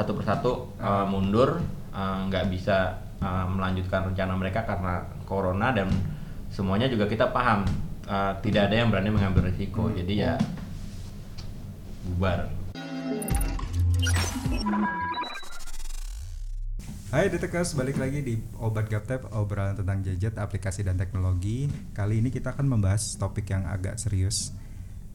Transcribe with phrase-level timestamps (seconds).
[0.00, 1.60] satu persatu uh, mundur
[1.92, 5.92] uh, nggak bisa uh, melanjutkan rencana mereka karena corona dan
[6.48, 7.68] semuanya juga kita paham
[8.08, 10.32] uh, tidak ada yang berani mengambil risiko jadi ya
[12.08, 12.48] bubar
[17.10, 21.66] Hai Detekers, balik lagi di Obat Gaptep, obrolan tentang gadget, aplikasi dan teknologi.
[21.90, 24.54] Kali ini kita akan membahas topik yang agak serius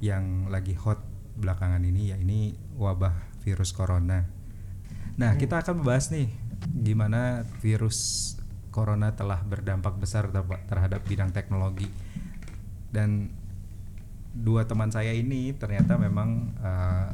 [0.04, 1.00] yang lagi hot
[1.40, 3.16] belakangan ini ya ini wabah
[3.48, 4.35] virus corona.
[5.16, 6.28] Nah, kita akan membahas nih
[6.66, 8.34] gimana virus
[8.74, 11.88] corona telah berdampak besar ter- terhadap bidang teknologi.
[12.92, 13.32] Dan
[14.36, 17.08] dua teman saya ini ternyata memang uh,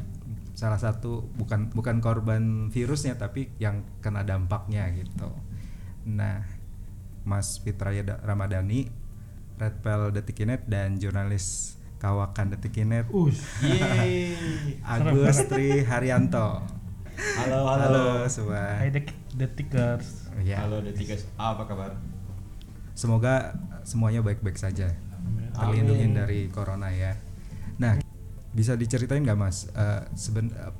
[0.58, 5.30] salah satu bukan bukan korban virusnya tapi yang kena dampaknya gitu.
[6.10, 6.42] Nah,
[7.22, 7.94] Mas Fitra
[8.26, 8.90] Ramadhani,
[9.62, 13.38] Red Pill Detikinet dan jurnalis Kawakan Detikinet Us.
[14.82, 16.66] Agus Tri Haryanto.
[17.22, 18.82] Halo Halo semua.
[18.82, 20.28] Hai dek detikers.
[20.42, 21.94] Ya, halo Detikas apa kabar
[22.92, 24.92] semoga semuanya baik-baik saja.
[25.52, 27.16] Terlindungi dari corona ya.
[27.80, 28.00] Nah,
[28.52, 29.68] bisa diceritain nggak Mas?
[29.72, 30.74] eh, seben eh,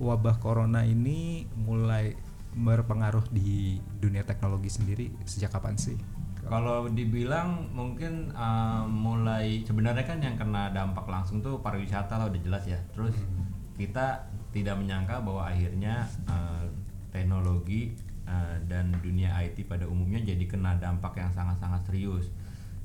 [0.00, 2.16] wabah corona ini mulai
[2.54, 5.98] berpengaruh di dunia teknologi sendiri sejak kapan sih?
[6.44, 12.40] Kalau dibilang mungkin uh, mulai sebenarnya kan yang kena dampak langsung tuh pariwisata lah udah
[12.44, 12.76] jelas ya.
[12.92, 13.16] Terus
[13.80, 16.62] kita tidak menyangka bahwa akhirnya uh,
[17.10, 22.30] teknologi uh, dan dunia IT pada umumnya jadi kena dampak yang sangat-sangat serius.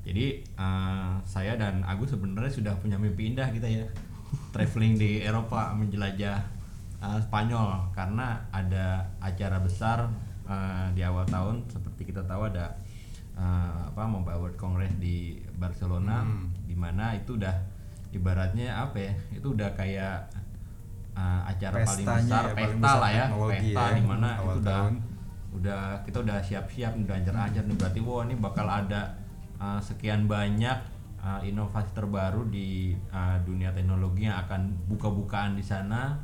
[0.02, 3.86] Jadi uh, saya dan Agus sebenarnya sudah punya mimpi indah kita ya,
[4.53, 6.42] traveling di Eropa menjelajah
[7.06, 7.94] uh, Spanyol.
[7.94, 10.09] Karena ada acara besar
[10.50, 11.70] uh, di awal tahun.
[11.70, 12.73] Seperti kita tahu ada
[13.38, 16.25] uh, apa Mobile World Congress di Barcelona
[16.66, 17.56] di mana itu udah
[18.09, 20.34] ibaratnya apa ya itu udah kayak
[21.20, 24.03] uh, acara paling Pestanya besar ya, paling pesta besar lah ya teknologi pesta ya, di
[24.08, 24.95] mana itu udah tahun.
[25.50, 29.02] udah kita udah siap-siap udah anjar-anjar nih berarti wah ini bakal ada
[29.59, 30.80] uh, sekian banyak
[31.20, 36.16] uh, inovasi terbaru di uh, dunia teknologi yang akan buka-bukaan di sana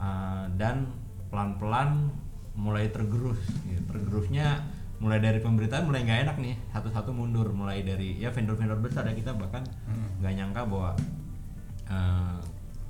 [0.00, 0.90] uh, dan
[1.30, 2.10] pelan-pelan
[2.54, 4.62] mulai tergerus ya, tergerusnya
[5.02, 9.12] mulai dari pemberitaan mulai nggak enak nih satu-satu mundur mulai dari ya vendor-vendor besar ya
[9.12, 9.66] kita bahkan
[10.22, 10.94] nggak nyangka bahwa
[11.90, 12.38] uh,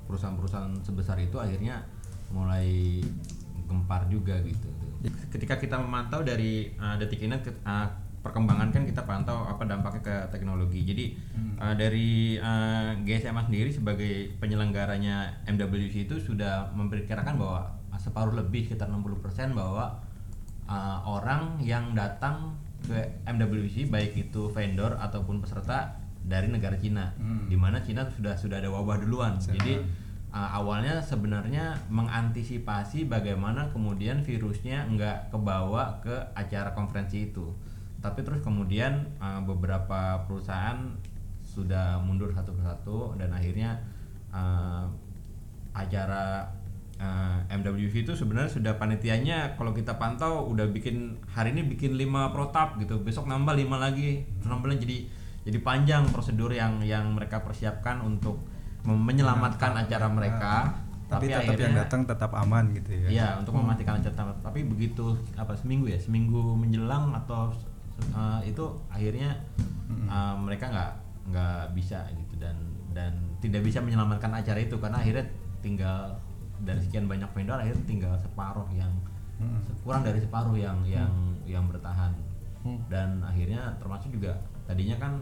[0.05, 1.85] perusahaan-perusahaan sebesar itu akhirnya
[2.33, 3.01] mulai
[3.65, 4.69] gempar juga gitu.
[5.33, 7.89] Ketika kita memantau dari uh, detik ini ke- uh,
[8.25, 10.81] perkembangan kan kita pantau apa dampaknya ke teknologi.
[10.81, 11.05] Jadi
[11.61, 18.65] uh, dari uh, GSMA sendiri sebagai penyelenggaranya MWC itu sudah memperkirakan bahwa uh, separuh lebih
[18.65, 20.01] sekitar 60% bahwa
[20.65, 22.97] uh, orang yang datang ke
[23.29, 27.13] MWC baik itu vendor ataupun peserta dari negara Cina,
[27.45, 29.37] di mana Cina sudah sudah ada wabah duluan.
[29.37, 29.77] Jadi
[30.35, 37.53] uh, awalnya sebenarnya mengantisipasi bagaimana kemudian virusnya nggak kebawa ke acara konferensi itu.
[38.03, 40.97] Tapi terus kemudian uh, beberapa perusahaan
[41.45, 43.79] sudah mundur satu persatu dan akhirnya
[44.35, 44.91] uh,
[45.71, 46.51] acara
[46.99, 52.35] uh, MWC itu sebenarnya sudah panitianya kalau kita pantau udah bikin hari ini bikin 5
[52.35, 52.99] protap gitu.
[52.99, 54.27] Besok nambah 5 lagi.
[54.39, 54.97] Terus nambahnya jadi
[55.45, 58.41] jadi panjang prosedur yang yang mereka persiapkan untuk
[58.81, 60.53] menyelamatkan acara mereka.
[61.05, 63.07] Tapi, tetap yang datang tetap aman gitu ya.
[63.13, 64.33] Iya untuk memastikan acara.
[64.41, 66.01] Tapi begitu apa seminggu ya?
[66.01, 67.53] Seminggu menjelang atau
[68.17, 69.37] uh, itu akhirnya
[70.09, 70.91] uh, mereka nggak
[71.29, 72.41] nggak bisa gitu.
[72.41, 72.57] Dan
[72.97, 75.29] dan tidak bisa menyelamatkan acara itu karena akhirnya
[75.61, 76.17] tinggal
[76.65, 78.89] dari sekian banyak vendor akhirnya tinggal separuh yang
[79.85, 81.13] kurang dari separuh yang yang
[81.45, 82.17] yang bertahan.
[82.89, 84.33] Dan akhirnya termasuk juga
[84.65, 85.21] tadinya kan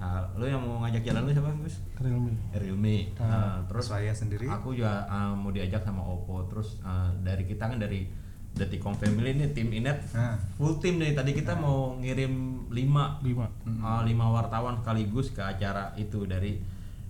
[0.00, 1.76] uh, lo yang mau ngajak jalan lu siapa Gus?
[1.96, 2.32] Realme.
[2.50, 7.44] Realme Uh, terus Saya sendiri aku juga uh, mau diajak sama Oppo terus uh, dari
[7.44, 8.08] kita kan dari
[8.50, 10.34] Deticom Family ini tim Inet Nah.
[10.52, 12.74] full tim nih tadi kita mau ngirim 5
[13.22, 13.46] Lima.
[13.78, 16.58] uh, lima wartawan sekaligus ke acara itu dari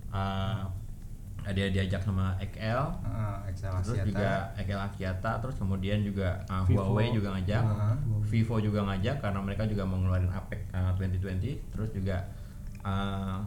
[0.09, 0.61] uh,
[1.43, 4.05] dia diajak sama XL Ah, Excel terus Asiata.
[4.05, 6.85] juga XL Axiata terus kemudian juga uh, Vivo.
[6.85, 7.97] Huawei juga ngajak Ah.
[8.21, 12.21] Vivo juga ngajak karena mereka juga mau ngeluarin APEC uh, 2020 terus juga
[12.85, 13.39] uh,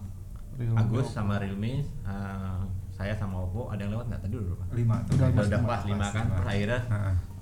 [0.54, 2.62] Realme, Agus sama Realme uh,
[2.94, 4.64] saya sama Oppo ada yang lewat nggak tadi udah berapa?
[4.78, 4.96] lima.
[5.10, 6.24] Udah, udah, pas lima kan?
[6.30, 6.80] Terus akhirnya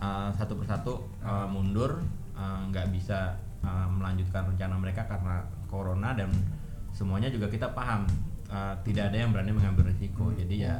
[0.00, 2.00] uh, satu persatu uh, mundur
[2.32, 6.32] uh, nggak bisa uh, melanjutkan rencana mereka karena corona dan
[6.96, 8.08] semuanya juga kita paham
[8.48, 10.74] uh, tidak ada yang berani mengambil risiko jadi ya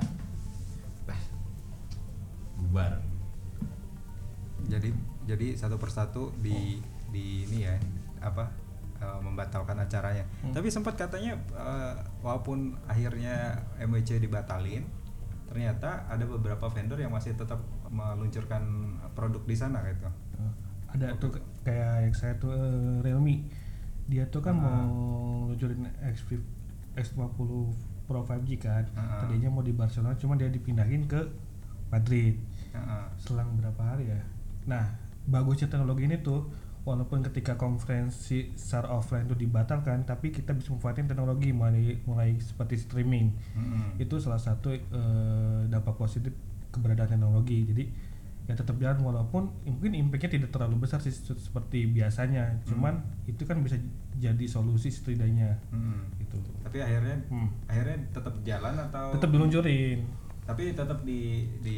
[1.04, 1.20] bah,
[2.64, 2.96] bubar.
[4.72, 4.88] Jadi
[5.28, 6.80] jadi satu persatu di
[7.12, 7.76] di ini ya
[8.24, 8.61] apa
[9.02, 10.22] eh, membatalkan acaranya.
[10.46, 14.86] Tapi sempat katanya eh, walaupun akhirnya MWC dibatalin,
[15.44, 17.58] ternyata ada beberapa vendor yang masih tetap
[17.90, 18.62] meluncurkan
[19.12, 20.06] produk di sana gitu.
[20.38, 20.52] Eh,
[20.92, 22.54] ada tuh kayak yang saya tuh
[23.00, 23.42] Realme
[24.02, 24.60] dia tuh kan Ah.
[24.60, 24.90] mau
[25.46, 26.26] luncurin X
[26.92, 27.38] X50
[28.04, 29.24] Pro 5G kan Ah.
[29.24, 31.22] tadinya mau di Barcelona cuma dia dipindahin ke
[31.88, 32.36] Madrid
[32.72, 33.04] Heeh.
[33.16, 34.20] selang berapa hari ya
[34.64, 34.84] nah
[35.24, 36.44] bagusnya teknologi ini tuh
[36.82, 42.74] walaupun ketika konferensi secara offline itu dibatalkan tapi kita bisa memanfaatkan teknologi mulai mulai seperti
[42.76, 43.96] streaming Mm-mm.
[43.96, 44.80] itu salah satu eh,
[45.66, 46.34] dampak positif
[46.68, 47.84] keberadaan teknologi jadi
[48.42, 53.46] ya tetap jalan walaupun mungkin impactnya tidak terlalu besar sih se- seperti biasanya cuman itu
[53.46, 53.78] kan bisa
[54.16, 56.18] jadi solusi setidaknya Mm-mm.
[56.18, 57.46] gitu Tapi akhirnya Hmm.
[57.64, 60.02] akhirnya tetap jalan atau tetap diluncurin
[60.42, 61.76] tapi tetap di di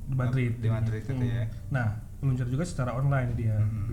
[0.00, 1.26] di Madrid di Madrid itu Hmm.
[1.26, 1.42] ya.
[1.68, 3.90] nah meluncur juga secara online dia Hmm.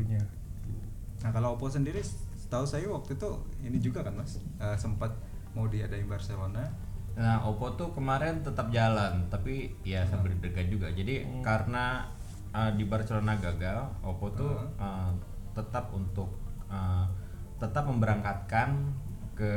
[1.24, 2.04] Nah kalau Oppo sendiri
[2.36, 3.30] setahu saya waktu itu
[3.64, 5.10] ini juga kan mas eh, sempat
[5.56, 6.66] mau diadain Barcelona.
[7.14, 10.90] Nah, Oppo tuh kemarin tetap jalan, tapi ya sambil dekat juga.
[10.90, 12.10] Jadi karena
[12.50, 15.14] uh, di Barcelona gagal, Oppo tuh uh,
[15.54, 16.34] tetap untuk
[16.74, 17.06] uh,
[17.62, 18.98] tetap memberangkatkan
[19.38, 19.54] ke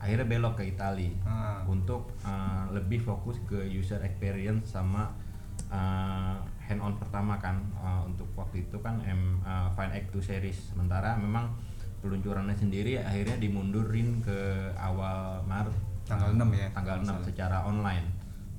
[0.00, 1.60] akhirnya belok ke Italia Ah.
[1.68, 5.12] untuk uh, lebih fokus ke user experience sama
[5.68, 10.58] uh, hand on pertama kan uh, untuk waktu itu kan M uh, Fine X2 series.
[10.76, 11.56] Sementara memang
[12.04, 15.74] peluncurannya sendiri akhirnya dimundurin ke awal Maret
[16.08, 18.06] Tanggal 6 ya, tanggal kalau 6 secara online.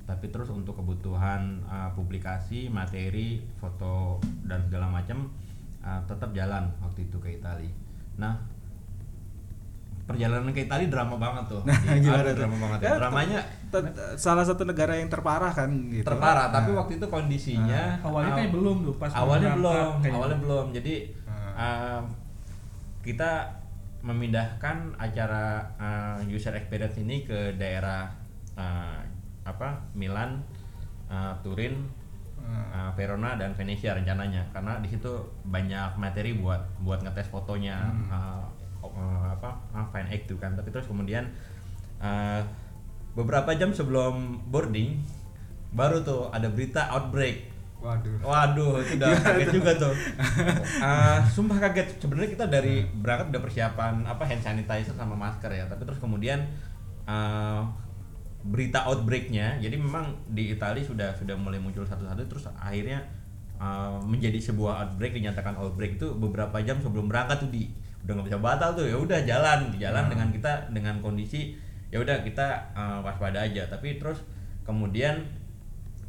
[0.06, 5.30] Tapi terus untuk kebutuhan uh, publikasi materi foto dan segala macam
[5.84, 7.72] uh, tetap jalan waktu itu ke Italia
[8.20, 8.36] nah
[10.10, 12.38] perjalanan ke Italia drama banget tuh Nah, Iya, gimana aduh, tuh?
[12.40, 13.40] drama banget Ya, dramanya
[14.16, 16.02] salah satu negara yang terparah kan gitu.
[16.02, 20.12] terparah tapi Nah, waktu itu kondisinya awalnya aw- kayak belum tuh pas awalnya belum kayak
[20.12, 20.44] awalnya gitu.
[20.44, 21.52] belum jadi Hmm.
[21.56, 22.00] uh,
[23.00, 23.30] kita
[24.00, 25.44] memindahkan acara
[25.76, 28.08] uh, user experience ini ke daerah
[28.54, 28.98] uh,
[29.42, 30.40] apa Milan
[31.06, 31.84] uh, Turin
[32.38, 35.10] uh, Verona dan Venesia rencananya karena di situ
[35.44, 38.08] banyak materi buat buat ngetes fotonya Hmm.
[38.08, 38.44] uh,
[38.82, 41.28] uh, apa uh, Fine X tuh kan tapi terus kemudian
[42.00, 42.40] uh,
[43.14, 45.00] beberapa jam sebelum boarding
[45.70, 47.50] baru tuh ada berita outbreak
[47.80, 48.20] Waduh.
[48.20, 49.94] Waduh, itu udah kaget juga tuh.
[50.84, 51.96] Ah, sumpah kaget.
[51.96, 55.64] Sebenarnya kita dari berangkat udah persiapan apa hand sanitizer sama masker ya.
[55.64, 56.44] Tapi terus kemudian
[57.08, 57.64] ah,
[58.44, 62.28] berita outbreaknya, jadi memang di Italia sudah sudah mulai muncul satu-satu.
[62.28, 63.00] Terus akhirnya
[63.56, 67.72] ah, menjadi sebuah outbreak dinyatakan outbreak itu beberapa jam sebelum berangkat tuh di
[68.04, 68.86] udah nggak bisa batal tuh.
[68.88, 71.56] Ya udah jalan jalan dengan kita dengan kondisi
[71.90, 73.66] ya udah kita ah, waspada aja.
[73.66, 74.22] Tapi terus
[74.64, 75.26] kemudian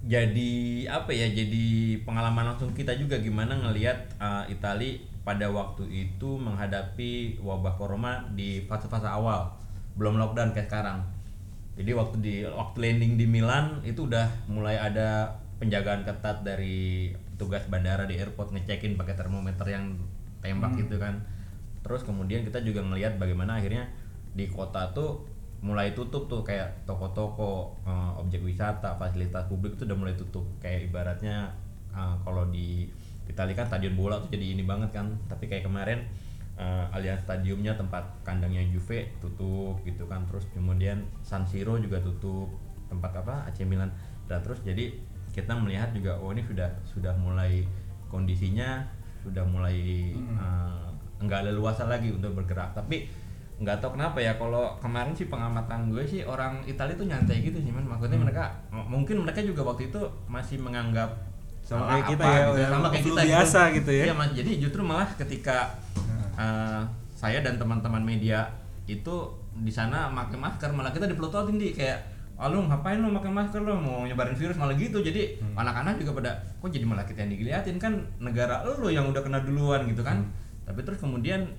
[0.01, 0.53] jadi
[0.89, 7.37] apa ya jadi pengalaman langsung kita juga gimana ngelihat uh, Itali pada waktu itu menghadapi
[7.37, 9.53] wabah corona di fase-fase awal
[9.93, 11.05] belum lockdown kayak sekarang.
[11.77, 17.61] Jadi waktu di waktu landing di Milan itu udah mulai ada penjagaan ketat dari tugas
[17.69, 19.93] bandara di airport ngecekin pakai termometer yang
[20.41, 21.21] tembak gitu kan
[21.81, 23.89] terus kemudian kita juga ngelihat bagaimana akhirnya
[24.31, 25.27] di kota tuh
[25.61, 30.43] mulai tutup tuh kayak toko-toko eh, objek wisata fasilitas publik itu udah mulai tutup.
[30.57, 31.53] Kayak ibaratnya
[31.93, 32.89] eh, kalau di
[33.29, 35.13] Italia kan stadion bola tuh jadi ini banget kan.
[35.29, 36.09] Tapi kayak kemarin
[36.57, 40.25] eh, Allianz Stadiumnya tempat kandangnya Juve tutup gitu kan.
[40.25, 42.49] Terus kemudian San Siro juga tutup
[42.89, 43.45] tempat apa?
[43.45, 43.93] AC Milan.
[44.25, 44.97] Dan terus jadi
[45.31, 47.63] kita melihat juga oh ini sudah sudah mulai
[48.09, 48.83] kondisinya
[49.21, 50.90] sudah mulai eh,
[51.21, 52.73] enggak leluasa lagi untuk bergerak.
[52.73, 53.05] Tapi
[53.61, 57.61] nggak tahu kenapa ya kalau kemarin sih pengamatan gue sih orang Italia tuh nyantai gitu
[57.61, 61.13] sih man maksudnya mereka m- mungkin mereka juga waktu itu masih menganggap
[61.61, 64.03] Sama "Alah, kayak kita apa," ya, gitu, yang sama kayak kita biasa gitu ya.
[64.09, 64.29] Iya, Mas.
[64.33, 65.77] jadi justru malah ketika
[66.33, 66.81] eh,
[67.13, 68.49] saya dan teman-teman media
[68.89, 69.15] itu
[69.61, 71.77] di sana pakai masker malah kita dipelototin di.
[71.77, 72.01] Kayak
[72.41, 73.61] ah lu ngapain lu pakai masker?
[73.61, 74.57] Lu mau nyebarin virus?
[74.57, 75.05] Malah gitu.
[75.05, 79.21] Jadi anak-anak juga pada kok jadi malah kita yang diliatin kan negara lu yang udah
[79.21, 80.17] kena duluan gitu kan
[80.65, 81.49] tapi terus kemudian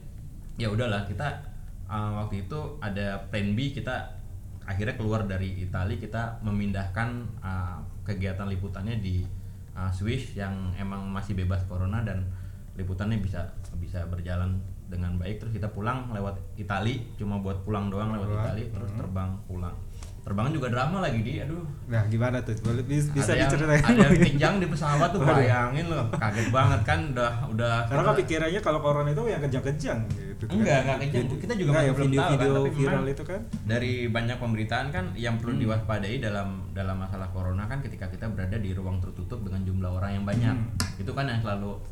[0.56, 1.42] ya udahlah kita
[1.88, 4.22] uh, waktu itu ada plan B kita
[4.62, 7.08] akhirnya keluar dari Italia kita memindahkan
[7.42, 9.26] uh, kegiatan liputannya di
[9.74, 12.30] uh, Swiss yang emang masih bebas corona dan
[12.78, 15.40] liputannya bisa bisa berjalan dengan baik.
[15.40, 18.28] Terus kita pulang lewat Italia cuma buat pulang doang lewat.
[18.28, 19.76] Italia terus terbang pulang
[20.22, 22.54] terbang juga drama lagi di aduh Nah gimana tuh?
[22.62, 23.82] Boleh bis- bisa ada yang, diceritain?
[23.82, 28.14] ada yang pinjang di pesawat tuh bayangin loh kaget banget kan udah udah Karena kan
[28.16, 30.54] pikirannya kalau corona itu yang kejang-kejang gitu kan.
[30.54, 31.24] Enggak, enggak kejang.
[31.36, 33.40] Kita juga Enggak, ya kan, video-video tapi viral itu kan.
[33.62, 35.62] dari banyak pemberitaan kan yang perlu Hmm.
[35.64, 40.10] diwaspadai dalam dalam masalah corona kan ketika kita berada di ruang tertutup dengan jumlah orang
[40.12, 40.70] yang banyak Hmm.
[40.96, 41.82] itu kan yang selalu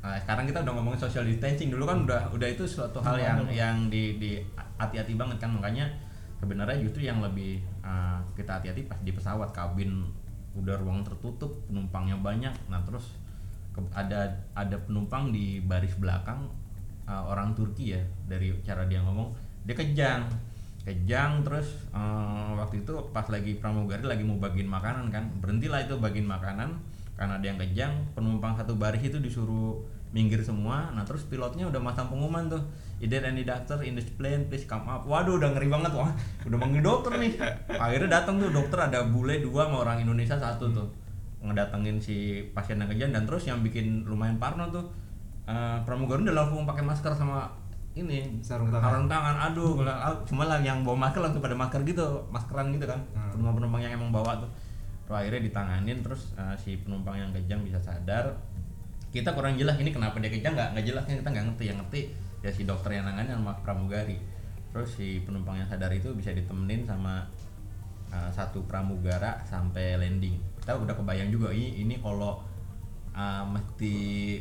[0.00, 3.38] eh, sekarang kita udah ngomongin social distancing dulu kan udah udah itu suatu hal yang
[3.48, 4.38] yang di di
[4.76, 5.86] hati-hati banget kan makanya
[6.42, 10.10] sebenarnya justru yang lebih eh, kita hati-hati pas di pesawat kabin
[10.58, 12.52] udah ruang tertutup penumpangnya banyak.
[12.68, 13.14] Nah terus
[13.96, 16.44] ada ada penumpang di baris belakang
[17.08, 19.32] uh, orang Turki ya dari cara dia ngomong
[19.64, 20.28] dia kejang.
[20.82, 25.96] Kejang terus uh, waktu itu pas lagi pramugari lagi mau bagiin makanan kan berhentilah itu
[25.96, 26.76] bagiin makanan.
[27.16, 29.80] Karena ada yang kejang penumpang satu baris itu disuruh
[30.12, 30.92] minggir semua.
[30.92, 32.62] Nah terus pilotnya udah masang pengumuman tuh.
[33.02, 35.08] Is there any doctor in this plane please come up.
[35.08, 35.92] Waduh udah ngeri banget.
[35.96, 36.12] Wah
[36.46, 37.32] udah manggil dokter nih.
[37.66, 40.88] Akhirnya datang tuh dokter ada bule dua sama orang Indonesia satu tuh.
[41.42, 44.86] Ngedatengin si pasien yang kejang dan terus yang bikin lumayan parno tuh
[45.48, 47.50] eh, pramugari udah langsung pakai masker sama
[47.92, 48.84] ini Sarung tangan.
[48.88, 49.36] sarung tangan.
[49.50, 53.00] Aduh ah, cuma lah yang bawa masker langsung pada masker gitu maskeran gitu kan.
[53.16, 53.32] Hmm.
[53.34, 54.50] penumpang-penumpang yang emang bawa tuh.
[55.08, 58.38] Terus akhirnya ditanganin terus eh, si penumpang yang kejang bisa sadar
[59.12, 61.64] kita kurang jelas ini kenapa dia kejang nggak nggak jelas kan kita nggak ngerti.
[61.68, 62.00] Yang ngerti
[62.42, 64.16] ya si dokter yang nangani sama pramugari.
[64.72, 67.28] Terus si penumpang yang sadar itu bisa ditemenin sama
[68.08, 70.40] uh, satu pramugara sampai landing.
[70.64, 72.40] Kita udah kebayang juga ini ini kalau
[73.12, 73.94] uh, mesti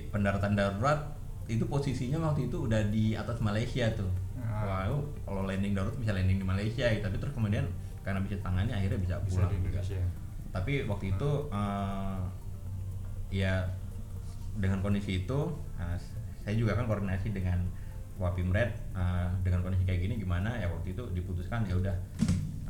[0.08, 1.20] pendaratan darurat
[1.52, 4.08] itu posisinya waktu itu udah di atas Malaysia tuh.
[4.42, 4.66] Ah.
[4.66, 7.04] wah itu kalau landing darurat bisa landing di Malaysia gitu.
[7.04, 7.68] tapi terus kemudian
[8.02, 10.04] karena bisa tangani akhirnya bisa bisa pulang di juga Indonesia.
[10.52, 12.20] Tapi waktu itu eh,
[13.32, 13.54] ya
[14.54, 15.40] dengan kondisi itu
[15.76, 15.98] eh,
[16.38, 17.62] saya juga kan koordinasi dengan
[18.16, 21.96] Wapimred eh, dengan kondisi kayak gini gimana ya waktu itu diputuskan ya udah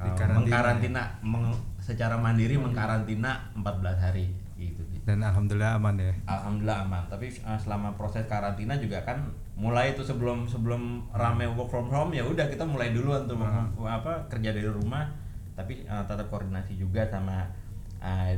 [0.02, 3.66] Dikarantina mengkarantina meng- secara mandiri mengkarantina 14
[4.00, 7.04] hari gitu dan alhamdulillah aman ya Alhamdulillah aman.
[7.08, 9.18] Tapi uh, selama proses karantina juga kan
[9.54, 13.74] mulai itu sebelum sebelum rame work from home ya udah kita mulai duluan tuh Hmm.
[13.84, 15.10] apa kerja dari rumah.
[15.54, 17.50] Tapi uh, tetap koordinasi juga sama
[17.98, 18.30] uh,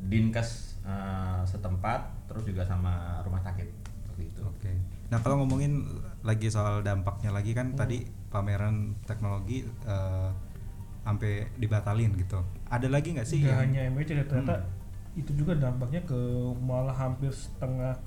[0.00, 3.68] dinkes uh, setempat, terus juga sama rumah sakit
[4.02, 4.42] seperti itu.
[4.42, 4.72] Oke.
[5.10, 5.86] Nah kalau ngomongin
[6.26, 10.30] lagi soal dampaknya lagi kan tadi pameran teknologi eh,
[11.02, 12.38] sampai dibatalin gitu.
[12.70, 14.54] Ada lagi nggak sih Nggak yang hanya MBC ya, ternyata
[15.18, 16.18] itu juga dampaknya ke
[16.62, 17.98] malah hampir setengah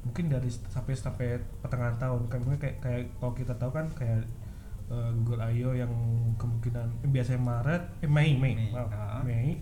[0.00, 4.24] mungkin dari sampai sampai pertengahan tahun kan mungkin kayak kayak kalau kita tahu kan kayak
[4.88, 5.76] eh, Google I.O.
[5.76, 5.92] yang
[6.40, 9.20] kemungkinan eh, biasanya Maret eh Mei Mei Mei, maaf, ah.
[9.20, 9.60] Mei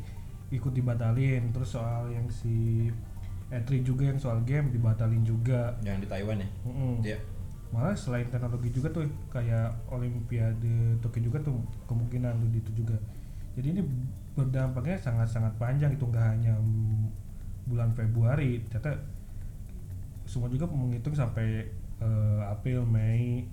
[0.51, 2.87] ikut dibatalin terus soal yang si
[3.51, 6.49] E3 juga yang soal game dibatalin juga Yang di Taiwan ya.
[6.67, 6.95] Mm-mm.
[7.03, 7.19] Iya.
[7.75, 11.59] malah selain teknologi juga tuh kayak Olimpiade Tokyo juga tuh
[11.91, 12.95] kemungkinan tuh di itu juga
[13.59, 13.83] jadi ini
[14.39, 17.11] berdampaknya sangat-sangat panjang itu nggak hanya mm,
[17.67, 19.03] bulan Februari ternyata
[20.31, 21.67] semua juga menghitung sampai
[21.99, 23.51] eh, April Mei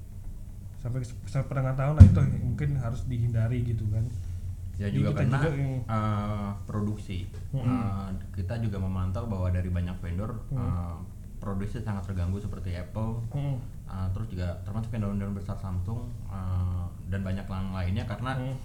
[0.78, 4.04] sampai sampai pertengahan tahun lah itu mungkin harus dihindari gitu kan
[4.74, 7.30] Ya Jadi juga kita karena juga yang- uh, produksi.
[7.51, 7.62] Mm-mm.
[7.63, 10.58] Uh, kita juga memantau bahwa dari banyak vendor Mm.
[10.58, 10.98] uh,
[11.38, 13.62] produksi sangat terganggu seperti Apple, Mm.
[13.86, 18.56] uh, terus juga termasuk vendor-vendor besar Samsung uh, dan banyak yang lainnya karena Mm.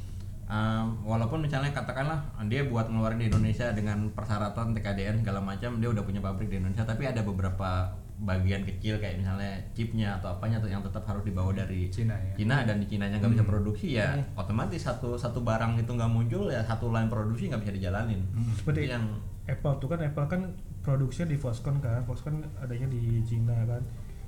[0.46, 5.88] um, walaupun misalnya katakanlah dia buat ngeluarin di Indonesia dengan persyaratan TKDN segala macam dia
[5.88, 10.58] udah punya pabrik di Indonesia tapi ada beberapa bagian kecil kayak misalnya chipnya atau apanya
[10.66, 12.34] yang tetap harus dibawa dari Cina ya?
[12.34, 16.10] Cina dan di Cina nya nggak bisa produksi ya otomatis satu satu barang itu nggak
[16.10, 18.20] muncul ya satu line produksi nggak bisa dijalanin.
[18.58, 19.06] Seperti Itu yang
[19.46, 20.42] Apple tuh kan Apple kan
[20.82, 23.82] produksinya di Foxconn kan Foxconn adanya di Cina kan.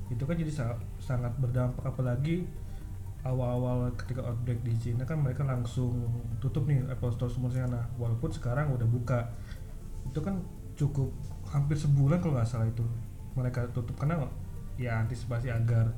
[0.07, 2.47] Itu kan jadi sa- sangat berdampak apalagi
[3.27, 6.09] awal-awal ketika outbreak di Cina kan mereka langsung
[6.41, 9.29] tutup nih Apple Store semua sana walaupun sekarang udah buka
[10.09, 10.41] itu kan
[10.79, 11.13] cukup
[11.45, 12.81] hampir sebulan kalau nggak salah itu
[13.33, 14.23] mereka tutup karena
[14.77, 15.93] ya antisipasi agar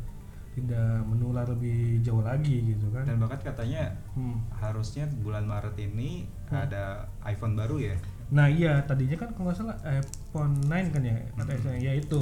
[0.52, 4.36] tidak menular lebih jauh lagi gitu kan Dan bahkan katanya Hmm.
[4.52, 6.60] harusnya bulan Maret ini Hmm.
[6.60, 7.96] ada iPhone baru ya.
[8.28, 12.20] Nah iya tadinya kan kalau nggak salah iPhone 9 kan ya atau ya itu.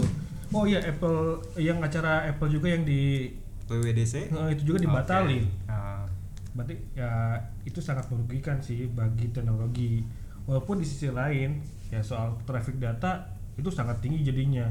[0.51, 1.19] Oh iya Apple
[1.57, 3.31] yang acara Apple juga yang di
[3.67, 5.47] WWDC eh, itu juga dibatalin.
[5.47, 5.67] Oke.
[5.67, 6.03] Ah,
[6.51, 10.03] Berarti ya itu sangat merugikan sih bagi teknologi.
[10.47, 14.67] Walaupun di sisi lain ya soal traffic data itu sangat tinggi jadinya.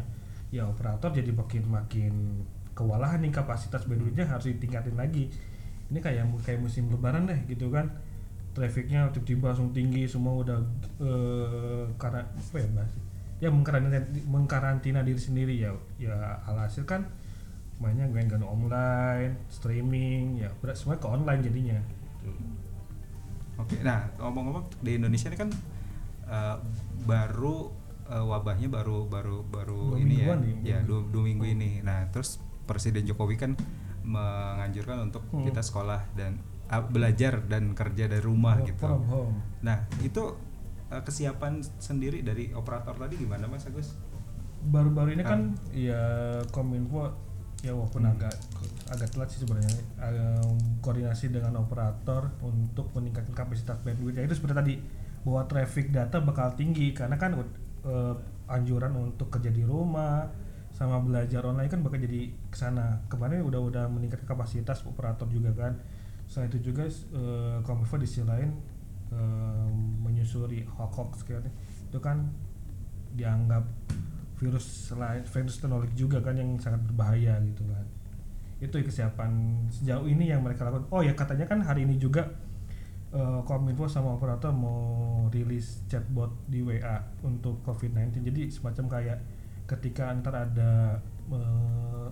[0.50, 2.14] Ya operator jadi makin makin
[2.74, 5.30] kewalahan nih kapasitas bandwidthnya harus ditingkatin lagi.
[5.90, 7.90] Ini kayak kayak musim lebaran deh gitu kan.
[8.54, 10.60] Trafficnya tiba-tiba langsung tinggi semua udah
[11.00, 12.92] eh, karena apa ya bahas
[13.40, 17.08] ya mengkarantina, mengkarantina diri sendiri ya ya alhasil kan
[17.80, 21.80] mainnya main-main online streaming ya berat semua ke online jadinya
[23.60, 23.76] Oke.
[23.84, 25.52] Nah, ngomong-ngomong di Indonesia ini kan
[26.32, 26.58] eh,
[27.04, 27.68] baru
[28.10, 30.34] eh, wabahnya baru baru baru Dua ini ya.
[30.36, 31.80] nih, Ya, dua dua, minggu ini.
[31.80, 33.54] Nah, terus Presiden Jokowi kan
[34.04, 35.44] menganjurkan untuk Hmm.
[35.44, 36.38] kita sekolah dan
[36.68, 38.82] ah, belajar dan kerja dari rumah Work gitu.
[38.84, 39.34] from home.
[39.60, 40.22] Nah, itu
[40.88, 43.94] eh, kesiapan sendiri dari operator tadi gimana Mas Agus?
[44.60, 45.30] baru-baru ini Ah.
[45.30, 46.02] kan ya
[46.50, 47.08] kominfo
[47.60, 48.36] ya walaupun agak
[48.88, 50.44] agak telat sih sebenarnya eh,
[50.80, 54.74] koordinasi dengan operator untuk meningkatkan kapasitas bandwidth ya itu seperti tadi
[55.22, 57.40] bahwa traffic data bakal tinggi karena kan
[57.86, 58.16] eh,
[58.50, 60.26] anjuran untuk kerja di rumah
[60.70, 63.04] sama belajar online kan bakal jadi ke sana.
[63.12, 65.74] Kemarin udah udah meningkat kapasitas operator juga kan.
[66.30, 68.50] Selain itu juga eh, Kominfo di sisi lain
[69.12, 69.68] eh,
[70.06, 71.14] menyusuri hoax hoax
[71.90, 72.30] itu kan
[73.18, 73.66] dianggap
[74.40, 77.86] virus lain virus teknologi juga kan yang sangat berbahaya gitu kan.
[78.60, 80.88] Itu kesiapan sejauh ini yang mereka lakukan.
[80.94, 82.30] Oh ya katanya kan hari ini juga
[83.14, 89.20] eh, Kominfo sama operator mau rilis chatbot di WA untuk COVID-19 jadi semacam kayak
[89.70, 90.98] ketika ntar ada
[91.34, 92.08] eh,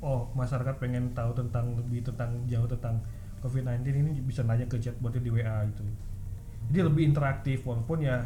[0.00, 3.00] oh masyarakat pengen tahu tentang lebih tentang jauh tentang
[3.42, 5.82] COVID-19 ini bisa nanya ke chatbotnya di WA gitu
[6.68, 8.22] jadi lebih interaktif walaupun ya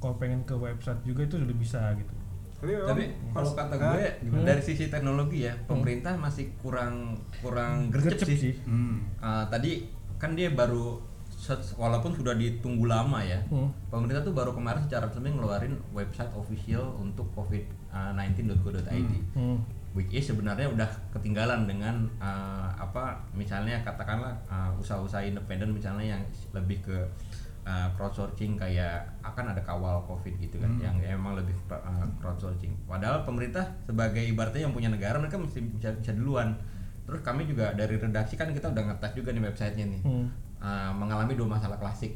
[0.00, 2.14] kalau pengen ke website juga itu sudah bisa gitu
[2.60, 4.44] Tapi, Tapi kalau kata gue Gimana?
[4.52, 8.52] dari sisi teknologi ya, pemerintah masih kurang kurang gercep, sih.
[8.68, 9.00] Hmm.
[9.16, 9.88] Ah, tadi
[10.20, 11.00] kan dia baru
[11.80, 13.40] walaupun sudah ditunggu lama ya.
[13.48, 13.72] Hmm.
[13.88, 19.12] Pemerintah tuh baru kemarin secara resmi ngeluarin website official untuk covid19.go.id.
[19.34, 19.58] Hmm.
[19.90, 26.22] Which is sebenarnya udah ketinggalan dengan ah, apa misalnya katakanlah ah, usaha-usaha independen misalnya yang
[26.54, 26.94] lebih ke
[27.66, 30.84] ah, crowdsourcing kayak akan ada kawal covid gitu kan Hmm.
[30.84, 32.70] yang emang lebih ah, crowdsourcing.
[32.86, 36.54] Padahal pemerintah sebagai ibaratnya yang punya negara mereka mesti bisa, bisa duluan.
[37.10, 40.26] Terus kami juga dari redaksi kan kita udah ngetes juga nih websitenya nih Hmm.
[40.62, 42.14] uh, mengalami dua masalah klasik.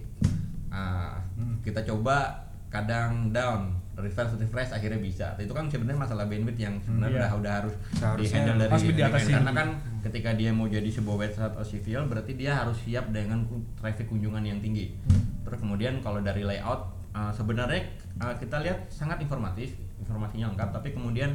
[0.70, 1.58] Uh, Hmm.
[1.66, 5.34] Kita coba kadang down, refresh refresh akhirnya bisa.
[5.38, 7.26] Itu kan sebenarnya masalah bandwidth yang sebenarnya iya.
[7.26, 7.74] udah udah harus
[8.18, 9.34] di handle dari harus diatasin.
[9.34, 9.68] karena kan
[10.02, 13.46] ketika dia mau jadi sebuah website atau civil berarti dia harus siap dengan
[13.78, 14.94] traffic kunjungan yang tinggi.
[15.10, 15.42] Hmm.
[15.46, 17.82] Terus kemudian kalau dari layout uh, sebenarnya
[18.22, 21.34] uh, kita lihat sangat informatif, informasinya lengkap tapi kemudian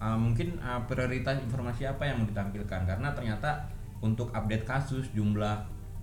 [0.00, 2.88] uh, mungkin uh, prioritas informasi apa yang mau ditampilkan?
[2.88, 3.68] Karena ternyata
[4.00, 5.60] untuk update kasus jumlah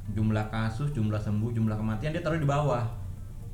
[0.07, 2.85] jumlah kasus jumlah sembuh jumlah kematian dia taruh di bawah.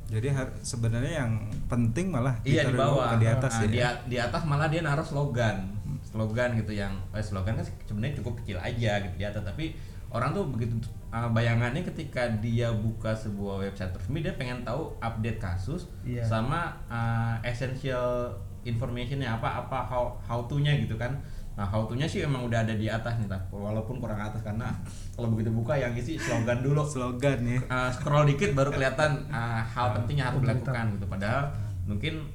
[0.05, 1.31] Jadi har- sebenarnya yang
[1.65, 3.17] penting malah iya di bawah.
[3.17, 3.89] di atas Nah, ya.
[4.05, 5.63] di, di atas malah dia naruh slogan.
[6.05, 9.41] Slogan gitu yang eh, slogan kan sebenarnya cukup kecil aja gitu di atas.
[9.41, 9.73] Tapi
[10.13, 10.77] orang tuh begitu
[11.10, 16.21] uh, bayangannya ketika dia buka sebuah website resmi dia pengen tahu update kasus Iya.
[16.21, 18.29] sama uh, essential
[18.63, 21.12] informationnya apa apa how how to nya gitu kan.
[21.54, 24.41] Nah how to nya sih emang udah ada di atas nih tapi walaupun kurang atas
[24.41, 24.73] karena
[25.13, 26.82] kalau begitu buka yang isi slogan dulu.
[26.88, 27.60] Slogan ya.
[27.69, 31.06] uh, scroll dikit baru kelihatan uh, hal penting yang harus dilakukan gitu.
[31.06, 31.54] Padahal
[31.86, 32.26] mungkin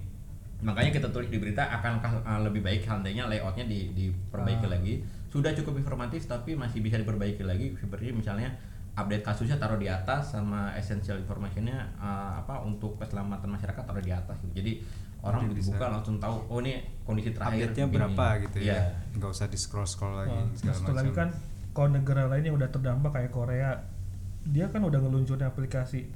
[0.58, 4.78] makanya kita tulis di berita akan uh, lebih baik seandainya layoutnya di, diperbaiki Ah.
[4.78, 4.94] lagi.
[5.28, 7.74] Sudah cukup informatif tapi masih bisa diperbaiki lagi.
[7.74, 8.54] Seperti misalnya
[8.98, 14.10] update kasusnya taruh di atas sama essential informationnya uh, apa untuk keselamatan masyarakat taruh di
[14.10, 14.58] atas gitu.
[14.58, 14.72] jadi
[15.20, 17.96] orang Jadi begitu bisa- buka langsung tahu oh ini kondisi terakhir Update-nya begini.
[17.96, 18.72] berapa gitu Iya.
[18.72, 18.82] ya.
[19.12, 21.18] Nggak usah di scroll-scroll lagi Nah, segala satu lagi macam.
[21.18, 21.28] kan
[21.70, 23.70] kalau negara lain yang udah terdampak kayak Korea
[24.44, 26.06] dia kan udah ngeluncurin aplikasi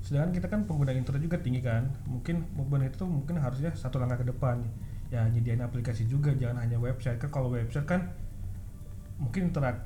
[0.00, 4.16] sedangkan kita kan pengguna internet juga tinggi kan mungkin pengguna itu mungkin harusnya satu langkah
[4.16, 4.64] ke depan
[5.08, 8.08] ya nyediain aplikasi juga jangan hanya website kan kalau website kan
[9.16, 9.84] mungkin interak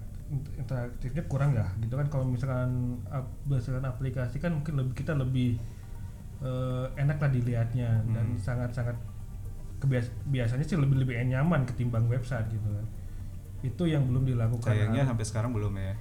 [0.54, 2.98] interaktifnya kurang ya gitu kan kalau misalkan
[3.44, 5.58] berdasarkan aplikasi kan mungkin lebih kita lebih
[6.44, 8.38] eh, enak lah dilihatnya dan Hmm.
[8.38, 8.96] sangat-sangat
[9.76, 12.86] kebias biasanya sih lebih lebih nyaman ketimbang website gitu kan
[13.60, 15.96] itu yang belum dilakukan Sayangnya sampai sekarang belum ya.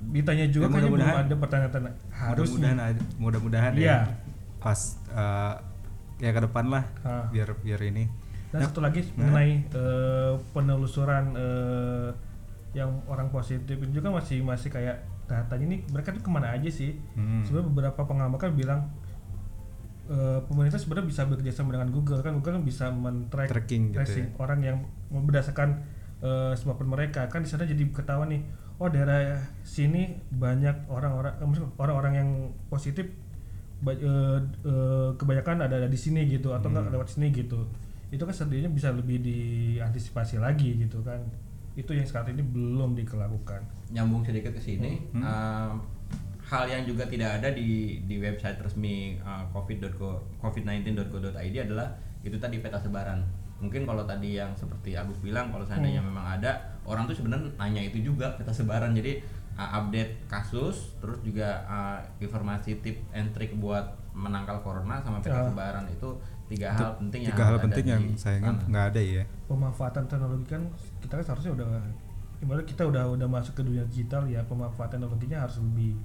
[0.00, 1.26] ditanya juga Ya, kayaknya belum mudah-mudahan.
[1.26, 2.50] ada pertanyaan harus
[3.16, 3.82] mudah-mudahan Iya.
[3.82, 3.98] ya.
[4.56, 5.54] Pas eh,
[6.18, 7.26] ya ke depan lah Ah.
[7.28, 8.06] biar biar ini.
[8.48, 9.26] dan Nah, satu lagi nah.
[9.28, 12.08] mengenai eh, penelusuran eh,
[12.72, 16.66] yang orang positif itu juga masih masih kayak datanya ini mereka tuh ke mana aja
[16.68, 17.42] sih Hmm.
[17.42, 18.80] sebenarnya beberapa pengamat kan bilang
[20.08, 23.98] eh, pemerintah sebenarnya bisa bekerja sama dengan Google kan Google kan bisa men-track Tracking gitu
[23.98, 24.36] tracing ya.
[24.38, 24.76] orang yang
[25.10, 25.68] berdasarkan
[26.18, 28.42] eh, sebab mereka kan di sana jadi ketahuan nih
[28.76, 32.28] oh daerah sini banyak orang-orang eh, orang-orang yang
[32.66, 33.06] positif
[33.78, 34.38] ba- eh,
[35.14, 36.94] kebanyakan ada, ada di sini gitu atau enggak Hmm.
[36.94, 37.62] lewat sini gitu
[38.08, 41.20] itu kan setidaknya bisa lebih diantisipasi lagi gitu kan
[41.74, 45.22] itu yang saat ini belum dilakukan nyambung sedikit ke sini Hmm.
[45.22, 45.72] uh,
[46.48, 47.68] hal yang juga tidak ada di
[48.02, 51.88] di website resmi uh, covid.go covid19.go.id adalah
[52.20, 53.20] itu tadi peta sebaran
[53.58, 56.08] mungkin kalau tadi yang seperti Agus bilang kalau seandainya Hmm.
[56.08, 56.50] memang ada
[56.84, 59.18] orang tuh sebenarnya nanya itu juga peta sebaran jadi
[59.54, 65.36] uh, update kasus terus juga uh, informasi tip and trick buat menangkal corona sama peta
[65.36, 65.46] Ah.
[65.46, 66.08] sebaran itu
[66.48, 68.66] tiga hal penting yang Tiga hal harus ada penting di yang sayangnya sana.
[68.66, 69.22] nggak ada ya.
[69.44, 70.62] pemanfaatan teknologi kan
[70.98, 71.68] kita kan seharusnya udah
[72.38, 75.98] ibarat kita udah udah masuk ke dunia digital ya pemanfaatan teknologinya harus lebih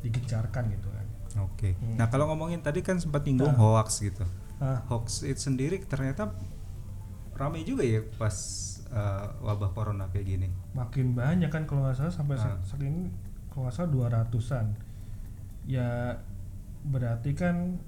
[0.00, 1.06] digencarkan gitu kan
[1.40, 1.78] Oke.
[1.78, 1.94] Hmm.
[1.94, 3.60] Nah kalau ngomongin tadi kan sempat nyinggung Nah.
[3.78, 4.26] hoax gitu.
[4.58, 6.34] ah Hoax itu sendiri ternyata
[7.32, 8.34] ramai juga ya pas
[8.86, 10.48] eh, wabah corona kayak gini.
[10.72, 12.58] makin banyak kan kalau nggak salah sampai Ah.
[12.58, 13.08] saat ini
[13.46, 14.74] kalau nggak salah dua ratusan
[15.64, 16.18] ya
[16.82, 17.78] berarti kan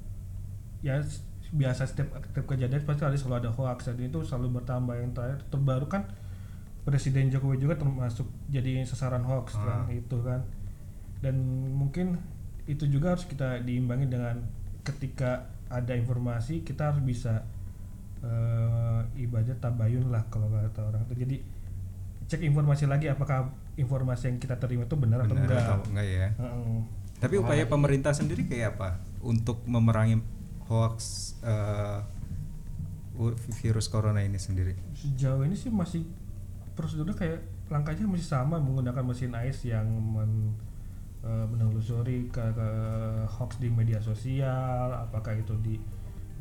[0.81, 1.03] ya
[1.51, 5.43] biasa setiap setiap kejadian pasti ada selalu ada hoax dan itu selalu bertambah yang terakhir
[5.49, 6.07] terbaru kan
[6.83, 9.91] Presiden Jokowi juga termasuk jadi sasaran hoax kan Ah.
[9.91, 10.41] itu kan
[11.23, 11.39] dan
[11.73, 12.19] mungkin
[12.67, 14.43] itu juga harus kita diimbangi dengan
[14.83, 17.47] ketika ada informasi kita harus bisa
[18.23, 21.37] eh ibadah tabayun lah kalau kata orang itu jadi
[22.31, 26.07] cek informasi lagi apakah informasi yang kita terima itu benar, atau Benar enggak atau enggak
[26.07, 26.29] ya?
[26.39, 26.79] Heeh.
[27.19, 30.23] Tapi upaya pemerintah sendiri kayak apa untuk memerangi
[30.71, 30.97] hoax
[31.43, 31.99] eh,
[33.19, 34.75] u- virus corona ini sendiri?
[34.95, 36.07] sejauh ini sih masih
[36.79, 40.55] prosedurnya kayak langkahnya masih sama menggunakan mesin ais yang men,
[41.23, 42.69] eh, menelusuri ke, ke
[43.27, 45.79] hoax di media sosial apakah itu di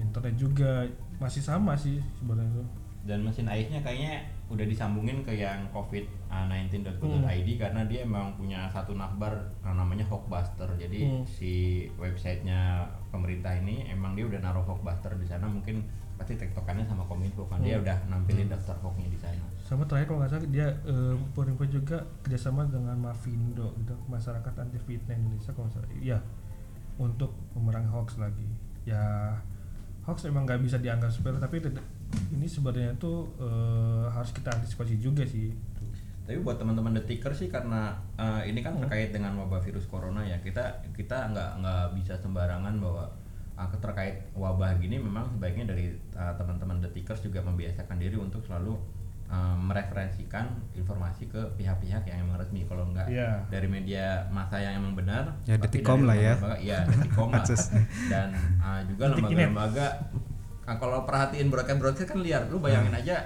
[0.01, 0.85] internet juga.
[1.21, 8.05] Masih sama sih sebenarnya dan mesin AIS-nya kayaknya udah disambungin ke yang covid19.go.id karena dia
[8.05, 9.33] emang punya satu navbar
[9.65, 11.25] uh, namanya Hawkbuster jadi Hmm.
[11.25, 15.49] si websitenya pemerintah ini emang dia udah naruh Hawkbuster di sana.
[15.49, 15.81] Mungkin
[16.21, 17.57] pasti tektokannya sama kominfo kan.
[17.59, 17.83] Dia Hmm.
[17.83, 19.41] udah nampilin daftar hoaxnya di sana.
[19.65, 24.77] Sama terakhir kalau nggak salah dia eh, Kominfo juga kerjasama dengan Mavindo gitu masyarakat anti
[24.77, 25.89] fitnah Indonesia kalau nggak salah.
[25.97, 26.19] Iya
[26.95, 28.45] untuk memerangi hoax lagi.
[28.83, 29.01] Ya
[30.03, 31.57] hoax memang nggak bisa dianggap sepele tapi
[32.29, 35.55] ini sebenarnya tuh eh, harus kita antisipasi juga sih.
[36.21, 38.85] Tapi buat teman-teman detiker sih karena uh, ini kan Hmm.
[38.85, 40.61] terkait dengan wabah virus corona ya kita
[40.93, 43.09] kita nggak nggak bisa sembarangan bahwa
[43.61, 48.73] uh, terkait wabah gini memang sebaiknya dari uh, teman-teman detikers juga membiasakan diri untuk selalu
[49.27, 53.45] uh, mereferensikan informasi ke pihak-pihak yang emang resmi kalau nggak Iya.
[53.47, 55.69] dari media masa yang emang benar Ya, dari
[56.01, 56.33] lah ya.
[56.35, 57.45] lembaga- iya Detikcom lah
[58.09, 59.87] dan uh, juga lembaga-lembaga
[60.61, 63.01] Nah, kalau perhatiin broadcast broadcast kan liar lu bayangin Hmm.
[63.01, 63.17] aja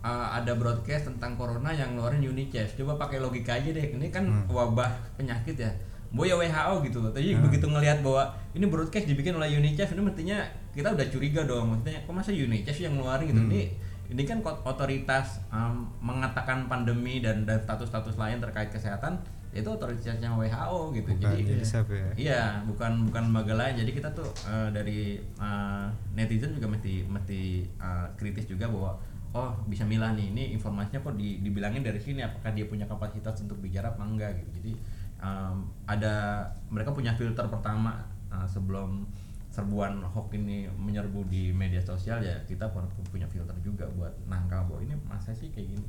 [0.00, 4.22] uh, ada broadcast tentang corona yang ngeluarin UNICEF coba pakai logika aja deh ini kan
[4.22, 4.44] Hmm.
[4.46, 5.70] wabah penyakit ya
[6.10, 10.38] Boya WHO gitu loh tapi begitu ngelihat bahwa ini broadcast dibikin oleh UNICEF ini mestinya
[10.70, 13.50] kita udah curiga dong maksudnya kok masa UNICEF yang ngeluarin gitu Hmm.
[13.50, 13.62] ini
[14.10, 20.94] ini kan otoritas um, mengatakan pandemi dan dan status-status lain terkait kesehatan itu otoritasnya WHO
[20.94, 22.10] gitu Bukan jadi UNICEF ya?
[22.14, 23.74] Iya, bukan bukan lembaga lain.
[23.76, 28.94] Jadi kita tuh eh, dari eh, netizen juga mesti mesti eh, kritis juga bahwa
[29.30, 33.42] oh bisa milah nih ini informasinya kok di- dibilangin dari sini apakah dia punya kapasitas
[33.42, 34.50] untuk bicara apa enggak gitu.
[34.62, 34.72] Jadi
[35.20, 35.56] em,
[35.86, 39.06] ada mereka punya filter pertama eh, sebelum
[39.50, 44.70] serbuan hoax ini menyerbu di media sosial ya kita pun punya filter juga buat nangkal
[44.70, 45.86] bahwa ini masa sih kayak gini.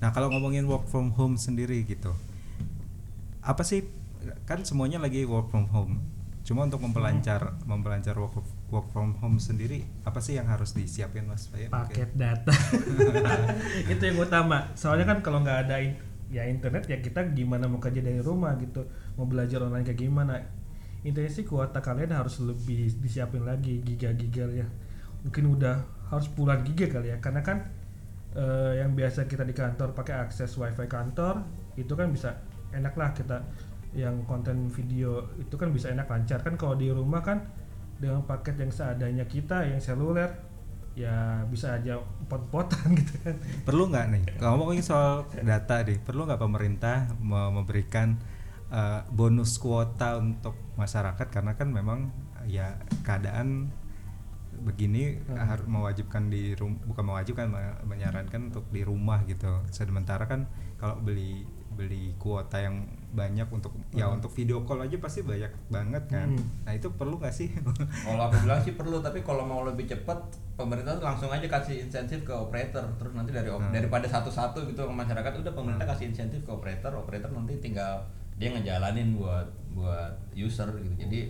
[0.00, 2.16] Nah kalau ngomongin work from home sendiri gitu,
[3.44, 3.84] apa sih
[4.48, 6.00] kan semuanya lagi work from home.
[6.42, 8.40] Cuma untuk memperlancar memperlancar work
[8.72, 11.52] work from home sendiri, apa sih yang harus disiapin mas?
[11.52, 11.70] Mungkin.
[11.70, 12.50] paket data
[13.92, 15.76] itu yang utama soalnya kan kalau nggak ada
[16.32, 18.88] ya internet ya kita gimana mau kerja dari rumah gitu
[19.20, 20.40] mau belajar online kayak gimana.
[21.04, 24.66] Intinya sih kuota kalian harus lebih disiapin lagi giga-giga ya.
[25.22, 25.76] Mungkin udah
[26.08, 27.68] harus puluhan giga kali ya karena kan
[28.32, 31.44] eh, yang biasa kita di kantor pakai akses wifi kantor
[31.76, 32.40] itu kan bisa
[32.72, 33.44] enak lah kita
[33.92, 36.40] yang konten video itu kan bisa enak lancar.
[36.40, 37.44] Kan kalau di rumah kan
[38.00, 40.51] dengan paket yang seadanya kita yang seluler
[40.92, 41.96] ya bisa aja
[42.28, 44.22] pot-potan gitu kan Perlu nggak nih?
[44.36, 48.16] Kalau ngomongin soal data deh, perlu nggak pemerintah me- memberikan
[48.72, 52.08] eh, bonus kuota untuk masyarakat karena kan memang
[52.48, 53.68] ya keadaan
[54.62, 55.36] begini Hmm.
[55.42, 59.48] harus mewajibkan di rum bukan mewajibkan me- menyarankan untuk di rumah gitu.
[59.72, 64.16] Sementara kan kalau beli beli kuota yang banyak untuk ya Hmm.
[64.16, 66.32] untuk video call aja pasti banyak banget kan.
[66.32, 66.44] Hmm.
[66.64, 67.52] Nah itu perlu nggak sih?
[68.06, 70.16] Kalau aku bilang sih perlu, tapi kalau mau lebih cepat,
[70.54, 72.84] pemerintah tuh langsung aja kasih insentif ke operator.
[72.96, 73.68] Terus nanti dari Hmm.
[73.68, 78.00] daripada satu-satu gitu ke masyarakat, udah pemerintah kasih insentif ke operator, operator nanti tinggal
[78.36, 80.94] dia ngejalanin buat buat user gitu.
[80.98, 81.20] Jadi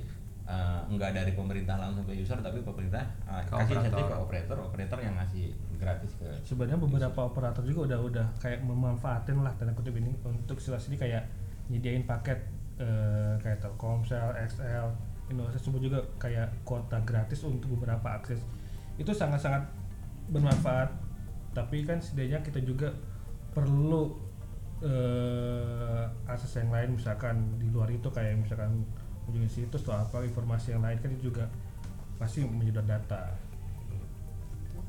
[0.52, 3.00] eh, nggak dari pemerintah langsung ke user, tapi pemerintah
[3.48, 4.56] Ke kasih insentif ke operator.
[4.60, 5.48] operator, yang ngasih
[5.80, 6.28] gratis ke.
[6.46, 10.94] sebenarnya beberapa operator juga udah udah kayak memanfaatin lah tanda kutip ini untuk istilah sini
[10.94, 11.26] kayak
[11.66, 12.38] nyediain paket
[12.78, 14.86] eh, kayak Telkomsel, XL,
[15.26, 18.38] Indosat sebut juga kayak kuota gratis untuk beberapa akses
[18.94, 19.66] itu sangat-sangat
[20.30, 20.92] bermanfaat
[21.50, 22.94] tapi kan setidaknya kita juga
[23.50, 24.14] perlu
[24.86, 28.86] eh, akses yang lain misalkan di luar itu kayak misalkan
[29.32, 31.48] kunjungi situs atau apa informasi yang lain kan itu juga
[32.16, 33.32] pasti menyedot data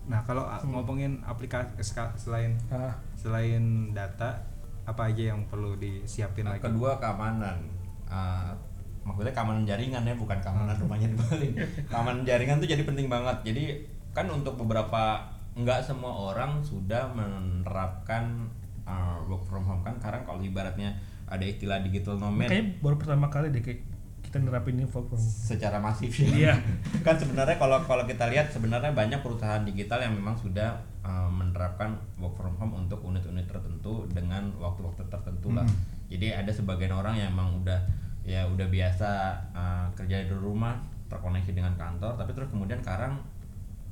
[0.03, 0.75] nah kalau a- Hmm.
[0.75, 1.79] ngomongin aplikasi
[2.17, 4.35] selain ah selain data
[4.83, 6.67] apa aja yang perlu disiapin Nah, lagi?
[6.67, 7.55] kedua keamanan.
[8.03, 8.51] Ah,
[9.01, 11.55] maksudnya keamanan jaringan ya, bukan keamanan rumahnya dibalik.
[11.87, 13.31] keamanan jaringan tuh jadi penting banget.
[13.45, 13.79] Jadi
[14.11, 15.23] kan untuk beberapa
[15.55, 18.43] nggak semua orang sudah menerapkan
[18.83, 19.95] ah, work from home kan.
[19.97, 22.51] Karena kalau ibaratnya ada istilah digital nomad.
[22.51, 23.79] Kayaknya baru pertama kali deh kayak
[24.33, 26.25] kita nerapin ini work from secara masif sih.
[26.25, 26.57] Iya.
[27.05, 30.73] kan sebenarnya kalau kalau kita lihat sebenarnya banyak perusahaan digital yang memang sudah
[31.05, 35.69] uh, menerapkan work from home untuk unit-unit tertentu dengan waktu-waktu tertentu lah.
[36.09, 37.77] Jadi ada sebagian orang yang memang udah
[38.25, 40.81] ya udah biasa uh, kerja di rumah
[41.13, 43.13] terkoneksi dengan kantor, tapi terus kemudian sekarang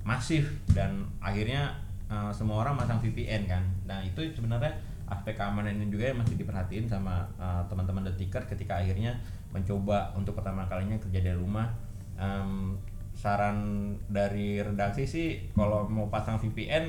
[0.01, 1.69] masif dan akhirnya
[2.09, 3.61] uh, semua orang masang VPN kan.
[3.85, 4.73] Nah itu sebenarnya
[5.11, 9.19] aspek keamanan ini juga yang masih diperhatiin sama uh, teman-teman detiker ketika akhirnya
[9.51, 11.67] mencoba untuk pertama kalinya kerja dari rumah.
[12.15, 12.79] Em,
[13.11, 16.87] saran dari redaksi sih kalau mau pasang VPN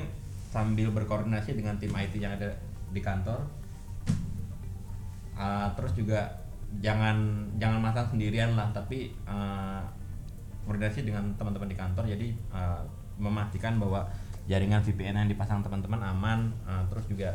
[0.49, 2.55] sambil berkoordinasi dengan tim IT yang ada
[2.95, 3.43] di kantor.
[5.33, 6.29] Uh, terus juga
[6.79, 9.81] jangan jangan masang sendirian lah tapi uh,
[10.63, 12.81] koordinasi dengan teman-teman di kantor jadi uh,
[13.17, 14.07] memastikan bahwa
[14.47, 17.33] jaringan VPN yang dipasang teman-teman aman uh, terus juga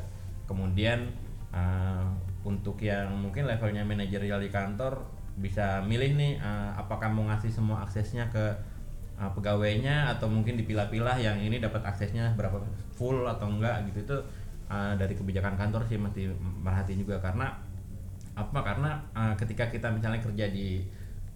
[0.48, 1.12] kemudian
[1.52, 2.08] uh,
[2.42, 5.04] untuk yang mungkin levelnya manajerial di kantor
[5.38, 8.44] bisa milih nih uh, apakah mau ngasih semua aksesnya ke
[9.20, 12.58] uh, pegawainya atau mungkin dipilah-pilah yang ini dapat aksesnya berapa
[12.96, 14.08] full atau enggak gitu.
[14.08, 14.16] Itu
[14.72, 16.32] uh, dari kebijakan kantor sih mesti
[16.64, 17.22] merhatiin juga.
[17.22, 17.54] Karena
[18.34, 18.58] apa?
[18.62, 20.82] Karena uh, ketika kita misalnya kerja di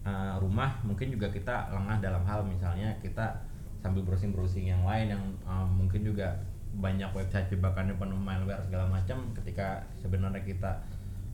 [0.02, 3.42] uh, rumah mungkin juga kita lengah dalam hal misalnya kita
[3.82, 6.38] sambil browsing-browsing yang lain yang uh, mungkin juga
[6.72, 10.80] banyak website jebakannya penuh malware segala macam ketika sebenarnya kita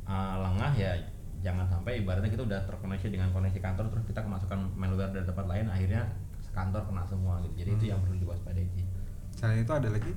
[0.03, 0.98] uh, lengah ya
[1.38, 5.46] jangan sampai ibaratnya kita udah terkoneksi dengan koneksi kantor terus kita kemasukan malware dari tempat
[5.46, 6.03] lain akhirnya
[6.51, 8.85] kantor kena semua gitu jadi itu yang perlu diwaspadai sih
[9.38, 10.11] Selain itu ada lagi?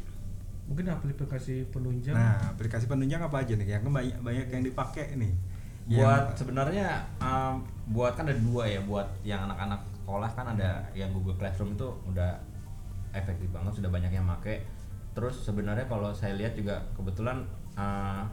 [0.66, 3.78] Mungkin aplikasi penunjang Nah, aplikasi penunjang apa aja nih?
[3.78, 5.34] Yang banyak banyak yang dipakai nih.
[5.86, 7.62] buat Yang- sebenarnya um,
[7.94, 11.86] buat kan ada dua ya buat yang anak-anak sekolah kan ada yang Google Classroom itu
[12.10, 12.38] udah
[13.14, 14.66] efektif banget sudah banyak yang make
[15.12, 17.44] terus sebenarnya kalau saya lihat juga kebetulan
[17.76, 18.24] uh,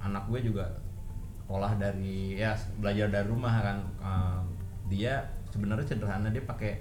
[0.00, 0.70] anak gue juga
[1.44, 3.78] sekolah dari ya belajar dari rumah kan.
[3.98, 4.40] Uh,
[4.90, 6.78] dia sebenarnya sederhana dia pakai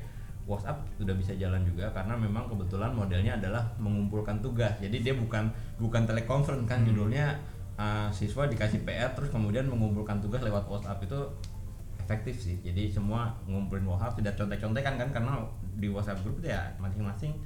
[0.49, 4.73] WhatsApp sudah bisa jalan juga karena memang kebetulan modelnya adalah mengumpulkan tugas.
[4.81, 7.37] Jadi dia bukan bukan telekonferensi kan judulnya
[7.77, 11.19] uh, siswa dikasih PR terus kemudian mengumpulkan tugas lewat WhatsApp itu
[12.01, 12.57] efektif sih.
[12.65, 15.33] Jadi semua ngumpulin WhatsApp tidak contek-contekan kan karena
[15.77, 17.37] di WhatsApp grup itu ya masing-masing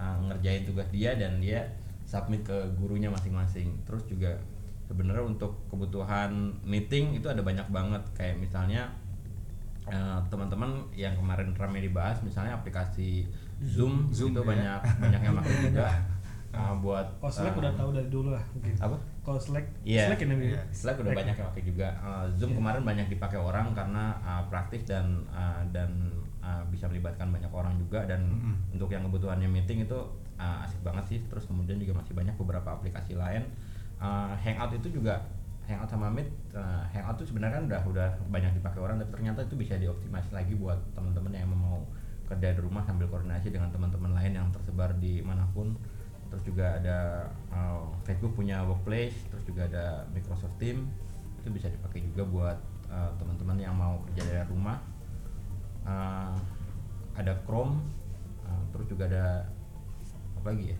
[0.00, 1.68] uh, ngerjain tugas dia dan dia
[2.08, 4.34] submit ke gurunya masing-masing terus juga
[4.90, 8.90] sebenarnya untuk kebutuhan meeting itu ada banyak banget kayak misalnya
[9.86, 13.22] eh, teman-teman yang kemarin ramai dibahas misalnya aplikasi
[13.62, 14.46] Zoom, Zoom, itu ya.
[14.50, 15.86] banyak banyak yang pakai juga
[16.50, 18.74] uh, buat Kalau Slack uh, udah tahu dari dulu lah mungkin.
[18.80, 20.10] apa Kalau Slack, Iya.
[20.10, 20.62] Slack ini Iya.
[20.74, 21.88] Slack udah banyak yang pakai juga.
[22.02, 25.92] Uh, Zoom kemarin banyak dipakai orang karena uh, praktis dan uh, dan
[26.40, 28.26] uh, bisa melibatkan banyak orang juga dan
[28.72, 29.98] untuk yang kebutuhannya meeting itu
[30.40, 31.18] uh, asik banget sih.
[31.28, 33.44] Terus kemudian juga masih banyak beberapa aplikasi lain.
[34.00, 35.20] Uh, Hangout itu juga
[35.68, 36.28] Hangout sama Meet.
[36.56, 40.32] Uh, Hangout itu sebenarnya kan udah udah banyak dipakai orang tapi ternyata itu bisa dioptimasi
[40.32, 41.84] lagi buat teman-teman yang mau
[42.30, 45.74] kerja di rumah sambil koordinasi dengan teman-teman lain yang tersebar di mana pun
[46.30, 50.86] terus juga ada uh, Facebook punya Workplace, terus juga ada Microsoft Team
[51.42, 54.78] itu bisa dipakai juga buat uh, teman-teman yang mau kerja dari rumah.
[55.80, 56.34] Uh,
[57.12, 57.80] ada Chrome,
[58.42, 59.44] uh, terus juga ada
[60.34, 60.78] apa lagi ya?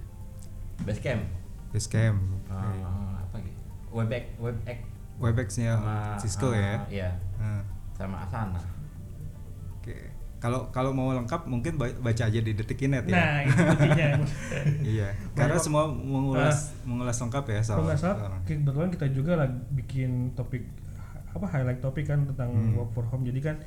[0.81, 1.23] Basecamp,
[1.71, 2.21] Basecamp.
[2.49, 3.53] uh, apa lagi?
[3.91, 4.79] Webex, Webex
[5.19, 6.75] Webex-nya sama Cisco uh, ya.
[6.89, 7.61] Iya, Nah,
[7.93, 8.61] sama Asana.
[9.77, 10.09] Oke.
[10.41, 13.13] Kalau kalau mau lengkap mungkin ba- baca aja di Detikinet ya.
[13.13, 14.09] Nah, itu intinya.
[14.97, 15.09] iya.
[15.35, 17.77] Karena semua mengulas mengulas lengkap ya soal.
[17.77, 20.65] Kalau nggak salah, soal- kebetulan kita juga lagi bikin topik
[21.31, 22.73] apa highlight topik kan tentang Hmm.
[22.73, 23.21] work for home.
[23.23, 23.61] Jadi kan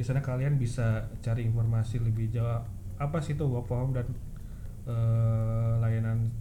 [0.00, 0.86] di sana kalian bisa
[1.20, 2.48] cari informasi lebih jauh
[2.96, 4.08] apa sih itu work for home dan
[4.86, 6.32] eh, layanan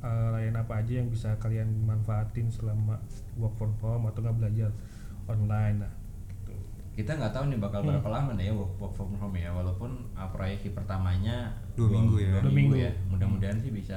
[0.00, 2.98] eh, layanan apa aja yang bisa kalian manfaatin selama
[3.34, 4.70] work from home atau nggak belajar
[5.24, 5.80] online.
[5.80, 5.92] Nah,
[6.28, 6.52] gitu.
[6.92, 7.88] Kita nggak tahu nih bakal Hmm.
[7.90, 12.18] berapa lama nih ya work, work from home ya, walaupun uh, proyeksi pertamanya Dua minggu
[12.18, 12.30] ya.
[12.30, 12.84] dua Dua minggu minggu.
[12.84, 12.90] ya.
[13.08, 13.96] Mudah-mudahan sih bisa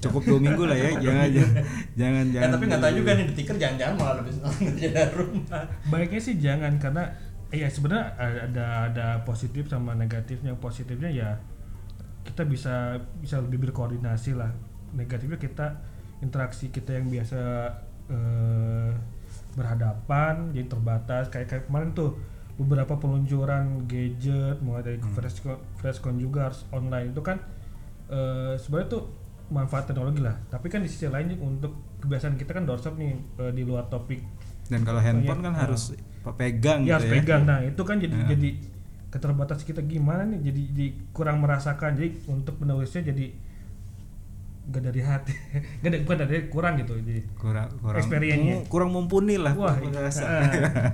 [0.00, 0.90] cukup dua minggu lah ya.
[1.04, 1.52] jangan jangan
[1.94, 2.50] jangan Ya, jangan.
[2.52, 5.62] tapi nggak tahu juga nih detiker jangan-jangan malah lebih senang kerja dari rumah.
[5.88, 7.04] Baiknya sih jangan karena
[7.54, 8.18] eh, ya sebenarnya
[8.50, 10.58] ada ada positif sama negatifnya.
[10.58, 11.30] Positifnya ya
[12.26, 14.50] kita bisa bisa lebih berkoordinasi lah.
[14.90, 15.78] Negatifnya kita
[16.18, 17.40] interaksi kita yang biasa
[18.10, 18.90] eh,
[19.54, 21.30] berhadapan jadi terbatas.
[21.30, 22.18] Kayak, kayak kemarin tuh
[22.54, 27.14] beberapa peluncuran gadget mulai dari Freshcon, Freshcon juga harus online.
[27.14, 27.38] Itu kan
[28.10, 29.04] eh, sebenarnya tuh
[29.50, 30.34] manfaat teknologi lah.
[30.50, 34.22] Tapi kan di sisi lain untuk kebiasaan kita kan doorstep nih eh, di luar topik.
[34.70, 38.16] Dan kalau handphone kan harus pe- pegang ya gitu harus pegang nah itu kan jadi
[38.16, 38.26] Ya.
[38.32, 38.50] jadi
[39.10, 43.30] keterbatas kita gimana nih jadi, jadi kurang merasakan jadi untuk penulisnya jadi
[44.64, 45.32] gak dari hati
[45.82, 48.54] gak dari bukan dari kurang gitu jadi kurang kurang Experience-nya.
[48.56, 50.02] mu- kurang mumpuni lah wah kurang iya.
[50.02, 50.24] rasa.
[50.34, 50.90] Ah.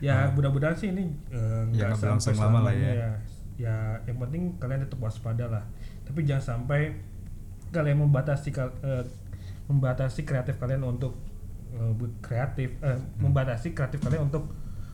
[0.00, 3.10] ya mudah-mudahan sih ini eh, Ya, berlangsung sampai lama lah selamanya ya.
[3.58, 5.64] ya yang penting kalian tetap waspada lah
[6.02, 6.96] tapi jangan sampai
[7.70, 9.04] kalian membatasi eh,
[9.64, 11.16] membatasi kreatif kalian untuk
[11.92, 13.22] bu- kreatif eh, Hmm.
[13.22, 14.50] membatasi kreatif kalian untuk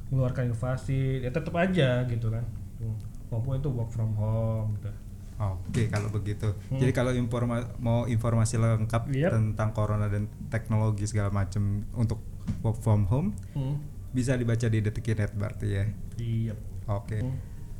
[0.09, 2.44] mengeluarkan inovasi ya tetap aja gitu kan
[2.77, 2.94] Tuh.
[3.29, 4.90] maupun itu work from home gitu
[5.38, 6.51] Oke, kalau begitu.
[6.66, 6.83] Hmm.
[6.83, 9.31] Jadi kalau informa mau informasi lengkap Yep.
[9.31, 12.18] tentang corona dan teknologi segala macam untuk
[12.59, 13.79] work from home Hmm.
[14.11, 15.85] bisa dibaca di Detikinet berarti ya.
[16.18, 16.59] iya
[16.90, 17.23] Oke.
[17.23, 17.38] Hmm.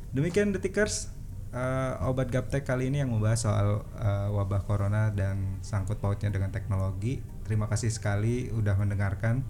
[0.09, 1.11] Demikian Detikers
[1.51, 6.55] eh, obat gaptek kali ini yang membahas soal eh, wabah corona dan sangkut pautnya dengan
[6.55, 7.19] teknologi.
[7.43, 9.43] Terima kasih sekali udah mendengarkan.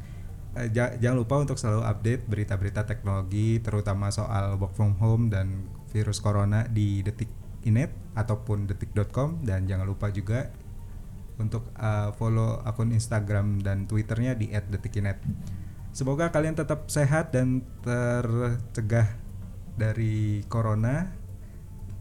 [0.60, 5.64] Eh, ja- jangan lupa untuk selalu update berita-berita teknologi terutama soal work from home dan
[5.88, 10.52] virus corona di Detikinet ataupun detik.com dan jangan lupa juga
[11.40, 15.24] untuk uh, follow akun Instagram dan Twitternya di @detikinet.
[15.90, 19.08] Semoga kalian tetap sehat dan tercegah
[19.74, 21.08] dari corona.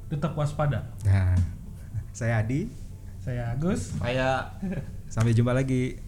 [0.09, 1.37] tetap waspada Nah,
[2.19, 2.67] saya Adi.
[3.21, 4.57] saya Agus Kayak
[5.15, 6.01] Sampai jumpa lagi.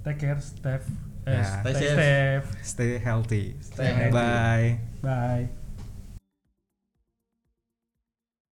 [0.00, 0.86] take care Steph
[1.32, 1.60] Ya.
[1.60, 1.96] stay Stay safe.
[1.96, 3.54] safe Stay healthy.
[3.60, 4.10] Stay healthy.
[4.12, 4.78] Bye.
[5.02, 5.48] bye